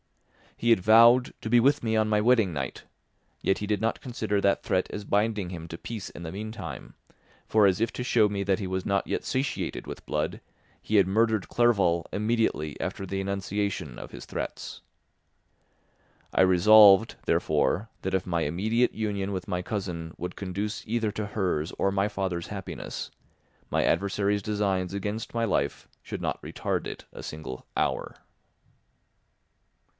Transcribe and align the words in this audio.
He 0.57 0.71
had 0.71 0.79
vowed 0.79 1.33
to 1.41 1.49
be 1.49 1.59
with 1.59 1.83
me 1.83 1.95
on 1.95 2.07
my 2.09 2.21
wedding 2.21 2.53
night, 2.53 2.83
yet 3.41 3.59
he 3.59 3.67
did 3.67 3.81
not 3.81 4.01
consider 4.01 4.41
that 4.41 4.61
threat 4.63 4.87
as 4.91 5.03
binding 5.05 5.49
him 5.49 5.67
to 5.67 5.77
peace 5.77 6.09
in 6.11 6.21
the 6.23 6.31
meantime, 6.31 6.95
for 7.47 7.65
as 7.65 7.79
if 7.81 7.91
to 7.93 8.03
show 8.03 8.27
me 8.27 8.43
that 8.43 8.59
he 8.59 8.67
was 8.67 8.85
not 8.85 9.07
yet 9.07 9.23
satiated 9.23 9.85
with 9.87 10.05
blood, 10.05 10.41
he 10.81 10.97
had 10.97 11.07
murdered 11.07 11.49
Clerval 11.49 12.07
immediately 12.11 12.79
after 12.81 13.05
the 13.05 13.21
enunciation 13.21 13.97
of 13.99 14.09
his 14.11 14.25
threats. 14.25 14.81
I 16.33 16.41
resolved, 16.41 17.15
therefore, 17.25 17.89
that 18.03 18.13
if 18.15 18.27
my 18.27 18.41
immediate 18.41 18.93
union 18.93 19.31
with 19.31 19.47
my 19.47 19.61
cousin 19.61 20.13
would 20.17 20.35
conduce 20.35 20.83
either 20.87 21.11
to 21.11 21.27
hers 21.27 21.71
or 21.79 21.91
my 21.91 22.07
father's 22.07 22.47
happiness, 22.47 23.09
my 23.71 23.83
adversary's 23.83 24.41
designs 24.43 24.93
against 24.95 25.33
my 25.33 25.45
life 25.45 25.87
should 26.03 26.21
not 26.21 26.41
retard 26.41 26.85
it 26.87 27.05
a 27.13 27.23
single 27.23 27.65
hour. 27.77 28.15